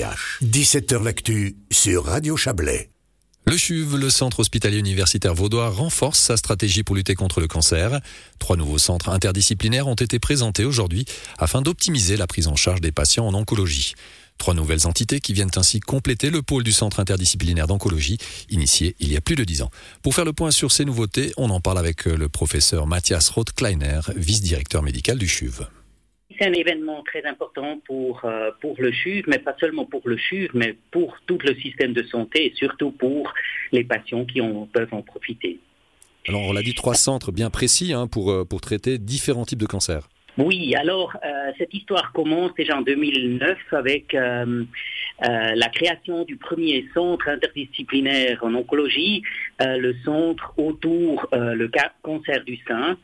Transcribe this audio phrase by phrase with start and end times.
[0.00, 2.88] 17h L'actu sur Radio Chablais.
[3.46, 8.00] Le CHUV, le centre hospitalier universitaire vaudois, renforce sa stratégie pour lutter contre le cancer.
[8.38, 11.04] Trois nouveaux centres interdisciplinaires ont été présentés aujourd'hui
[11.38, 13.94] afin d'optimiser la prise en charge des patients en oncologie.
[14.38, 18.16] Trois nouvelles entités qui viennent ainsi compléter le pôle du centre interdisciplinaire d'oncologie,
[18.48, 19.70] initié il y a plus de dix ans.
[20.02, 24.00] Pour faire le point sur ces nouveautés, on en parle avec le professeur Mathias Roth-Kleiner,
[24.16, 25.66] vice-directeur médical du CHUV
[26.38, 30.16] c'est un événement très important pour, euh, pour le CHUV, mais pas seulement pour le
[30.16, 33.32] CHUV, mais pour tout le système de santé et surtout pour
[33.72, 35.58] les patients qui en, peuvent en profiter.
[36.28, 39.60] Alors, on l'a dit, trois centres bien précis hein, pour, euh, pour traiter différents types
[39.60, 40.08] de cancers.
[40.38, 44.64] Oui, alors euh, cette histoire commence déjà en 2009 avec euh,
[45.22, 49.22] euh, la création du premier centre interdisciplinaire en oncologie,
[49.58, 51.70] le centre autour le
[52.02, 52.96] cancer du sein.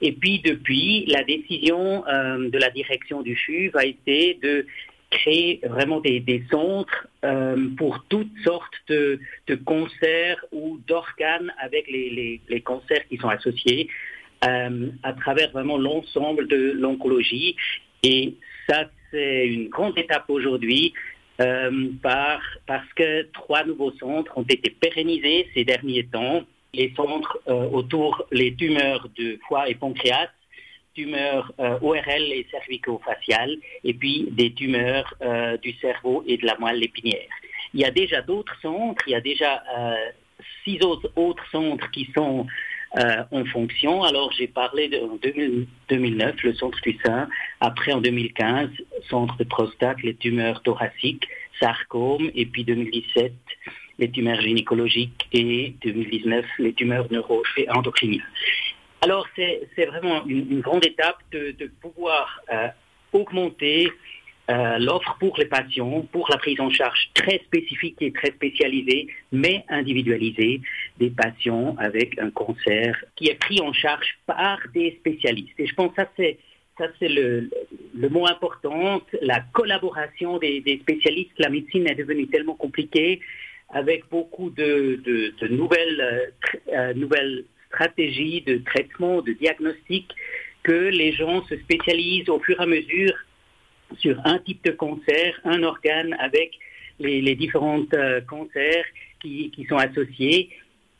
[0.00, 4.66] Et puis depuis, la décision de la direction du CHUV a été de
[5.10, 7.08] créer vraiment des, centres
[7.78, 9.18] pour toutes sortes de,
[9.64, 13.88] cancers ou d'organes avec les, les, cancers qui sont associés.
[14.44, 17.54] Euh, à travers vraiment l'ensemble de l'oncologie.
[18.02, 18.34] Et
[18.68, 20.92] ça, c'est une grande étape aujourd'hui.
[21.40, 26.42] Euh, par, parce que trois nouveaux centres ont été pérennisés ces derniers temps.
[26.74, 30.28] Les centres euh, autour les tumeurs de foie et pancréas,
[30.94, 35.14] tumeurs ORL et cervico-faciales, et puis des tumeurs
[35.62, 37.30] du cerveau et de la moelle épinière.
[37.72, 39.62] Il y a déjà d'autres centres, il y a déjà
[40.64, 42.46] six autres, autres centres qui sont
[42.98, 44.02] euh, en fonction.
[44.02, 45.18] Alors j'ai parlé de, en
[45.88, 47.28] 2009, le centre du sein,
[47.60, 48.68] après en 2015,
[49.08, 51.26] centre de prostate, les tumeurs thoraciques,
[51.58, 53.32] sarcome, et puis 2017,
[53.98, 57.68] les tumeurs gynécologiques, et 2019, les tumeurs neuro et.
[59.00, 62.68] Alors c'est vraiment une, grande étape de, pouvoir euh,
[63.12, 63.90] augmenter
[64.50, 69.06] euh, l'offre pour les patients, pour la prise en charge très spécifique et très spécialisée,
[69.30, 70.60] mais individualisée
[71.02, 75.58] des patients avec un cancer qui est pris en charge par des spécialistes.
[75.58, 76.38] Et je pense que ça c'est
[76.78, 77.50] ça c'est le,
[77.94, 81.38] le, mot important, la collaboration des, spécialistes.
[81.38, 83.20] La médecine est devenue tellement compliquée
[83.70, 90.06] avec beaucoup de, de, nouvelles, euh, euh, nouvelles stratégies de traitement, de diagnostic,
[90.62, 93.16] que les gens se spécialisent au fur et à mesure
[93.98, 96.52] sur un type de cancer, un organe avec
[96.98, 98.84] les, différents euh, cancers
[99.20, 100.50] qui, sont associés.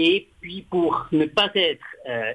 [0.00, 2.32] Et puis pour ne pas être euh,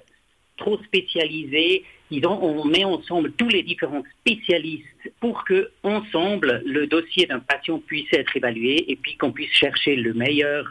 [0.55, 1.83] trop spécialisé,
[2.23, 4.85] on met ensemble tous les différents spécialistes
[5.19, 9.97] pour que ensemble le dossier d'un patient puisse être évalué et puis qu'on puisse chercher
[9.97, 10.63] euh,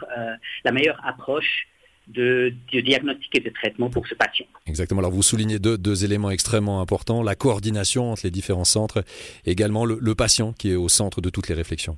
[0.63, 1.67] la meilleure approche
[2.07, 4.45] de, diagnostic et de traitement pour ce patient.
[4.67, 4.99] Exactement.
[4.99, 9.03] Alors vous soulignez deux, deux, éléments extrêmement importants, la coordination entre les différents centres,
[9.45, 11.97] et également le, patient qui est au centre de toutes les réflexions.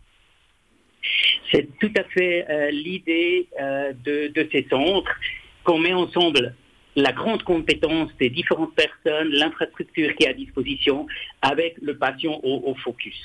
[1.52, 5.16] C'est tout à fait euh, l'idée euh, de, ces centres
[5.64, 6.54] qu'on met ensemble
[6.96, 11.06] la grande compétence des différentes personnes, l'infrastructure qui est à disposition,
[11.42, 13.16] avec le patient au focus.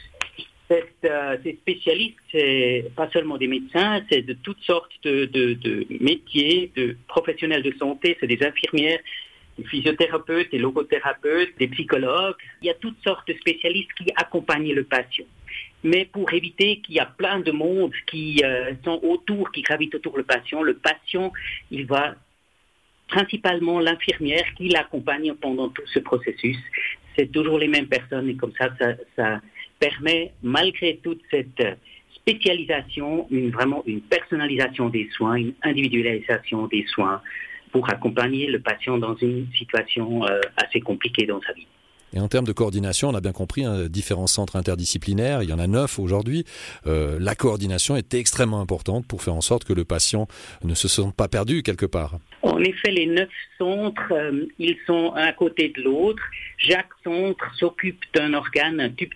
[1.04, 6.96] Euh, ces spécialistes, c'est pas seulement des médecins, c'est de toutes sortes de, métiers, de
[7.08, 9.00] professionnels de santé, c'est des infirmières,
[9.58, 12.36] des physiothérapeutes, des logothérapeutes, des psychologues.
[12.60, 15.26] Il y a toutes sortes de spécialistes qui accompagnent le patient.
[15.84, 19.94] Mais pour éviter qu'il y a plein de monde qui euh, sont autour, qui gravitent
[19.94, 21.32] autour du patient, le patient,
[21.70, 22.14] il va
[23.08, 26.56] principalement l'infirmière qui l'accompagne pendant tout ce processus.
[27.16, 28.70] C'est toujours les mêmes personnes et comme ça,
[29.16, 29.40] ça
[29.78, 31.62] permet, malgré toute cette
[32.14, 37.20] spécialisation, une, vraiment une personnalisation des soins, une individualisation des soins
[37.72, 41.66] pour accompagner le patient dans une situation euh, assez compliquée dans sa vie.
[42.14, 45.52] Et en termes de coordination, on a bien compris, hein, différents centres interdisciplinaires, il y
[45.52, 46.44] en a neuf aujourd'hui.
[46.86, 50.28] Euh, la coordination est extrêmement importante pour faire en sorte que le patient
[50.62, 52.18] ne se sente pas perdu quelque part.
[52.42, 56.22] En effet, les neuf centres, euh, ils sont un à côté de l'autre.
[56.58, 59.14] Chaque centre s'occupe d'un organe, un type,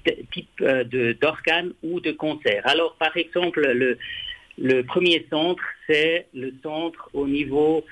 [0.62, 2.62] euh, d'organe ou de cancer.
[2.64, 3.98] Alors, par exemple, le,
[4.58, 7.84] le premier centre, c'est le centre au niveau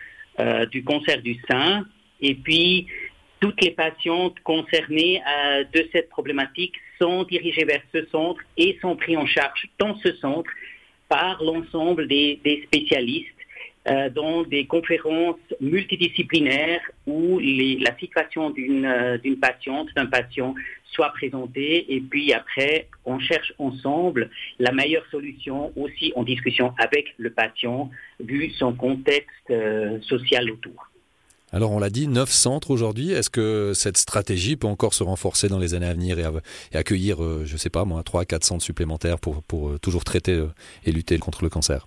[0.70, 1.86] du cancer du sein.
[2.20, 2.86] Et puis,
[3.44, 8.96] toutes les patientes concernées euh, de cette problématique sont dirigées vers ce centre et sont
[8.96, 10.50] prises en charge dans ce centre
[11.10, 13.33] par l'ensemble des, spécialistes
[13.86, 20.54] euh, dans des conférences multidisciplinaires où la situation euh, d'une patiente, d'un patient
[20.92, 27.14] soit présentée et puis après on cherche ensemble la meilleure solution aussi en discussion avec
[27.18, 27.90] le patient
[28.20, 29.52] vu son contexte
[30.02, 30.90] social autour.
[31.52, 33.10] Alors on l'a dit, neuf centres aujourd'hui.
[33.10, 37.18] Est-ce que cette stratégie peut encore se renforcer dans les années à venir et, accueillir,
[37.44, 39.42] je ne sais pas moi, trois, quatre centres supplémentaires pour
[39.82, 40.42] toujours traiter
[40.84, 41.86] et lutter contre le cancer?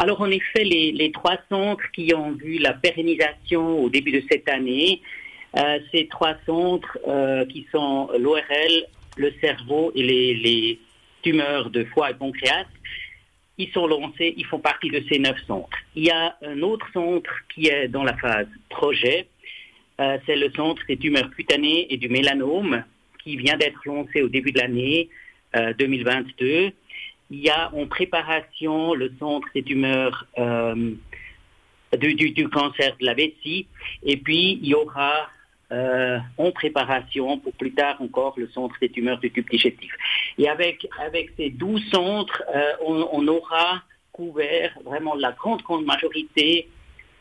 [0.00, 4.48] Alors en effet, les, trois centres qui ont vu la pérennisation au début de cette
[4.48, 5.02] année,
[5.58, 8.86] euh, ces trois centres euh, qui sont l'ORL,
[9.18, 10.78] le cerveau et les,
[11.22, 12.64] tumeurs de foie et pancréas,
[13.58, 15.76] ils sont lancés, ils font partie de ces neuf centres.
[15.94, 19.26] Il y a un autre centre qui est dans la phase projet,
[20.00, 22.84] euh, c'est le centre des tumeurs cutanées et du mélanome
[23.22, 25.10] qui vient d'être lancé au début de l'année
[25.78, 26.72] 2022
[27.30, 30.94] il y a en préparation le centre des tumeurs euh,
[31.96, 33.66] du, cancer de la vessie.
[34.02, 35.28] Et puis, il y aura
[35.72, 39.92] euh, en préparation pour plus tard encore le centre des tumeurs du tube digestif.
[40.38, 46.68] Et avec, avec ces 12 centres, euh, on, aura couvert vraiment la grande, grande majorité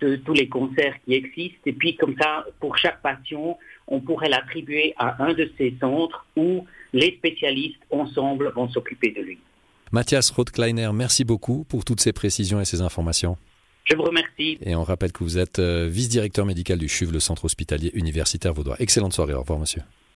[0.01, 1.59] de tous les cancers qui existent.
[1.67, 6.25] Et puis, comme ça, pour chaque patient, on pourrait l'attribuer à un de ces centres
[6.35, 9.39] où les spécialistes ensemble vont s'occuper de lui.
[9.91, 13.37] Mathias Rothkleiner, merci beaucoup pour toutes ces précisions et ces informations.
[13.85, 14.59] Je vous remercie.
[14.61, 18.53] Et on rappelle que vous êtes euh, vice-directeur médical du CHUV, le centre hospitalier universitaire
[18.53, 18.75] vaudois.
[18.79, 19.33] Excellente soirée.
[19.33, 19.81] Au revoir, monsieur.